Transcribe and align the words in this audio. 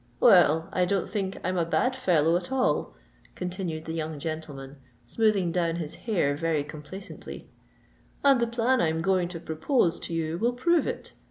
"Well—I 0.19 0.85
don't 0.85 1.07
think 1.07 1.37
I'm 1.43 1.59
a 1.59 1.63
bad 1.63 1.95
fellow 1.95 2.35
at 2.35 2.51
all," 2.51 2.95
continued 3.35 3.85
the 3.85 3.93
young 3.93 4.17
gentleman, 4.17 4.77
smoothing 5.05 5.51
down 5.51 5.75
his 5.75 5.93
hair 5.93 6.35
very 6.35 6.63
complacently; 6.63 7.51
"And 8.23 8.39
the 8.39 8.47
plan 8.47 8.81
I'm 8.81 9.03
going 9.03 9.27
to 9.27 9.39
propose 9.39 9.99
to 9.99 10.13
you 10.15 10.39
will 10.39 10.53
prove 10.53 10.87
it. 10.87 11.13